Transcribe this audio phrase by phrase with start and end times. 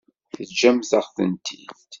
[0.33, 1.77] Teǧǧam-aɣ-tent-id.